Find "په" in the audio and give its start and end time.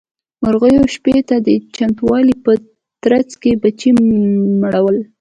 2.43-2.51